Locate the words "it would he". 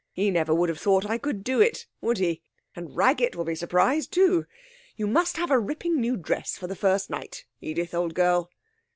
1.61-2.41